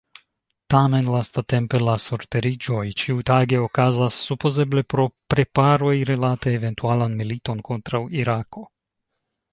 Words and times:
Tamen 0.73 1.09
lastatempe 1.15 1.81
la 1.87 1.93
surteriĝoj 2.05 2.81
ĉiutage 3.03 3.61
okazas, 3.67 4.17
supozeble 4.31 4.85
pro 4.95 5.05
preparoj 5.35 5.95
rilate 6.13 6.55
eventualan 6.61 7.15
militon 7.23 7.63
kontraŭ 7.71 8.03
Irako. 8.25 8.69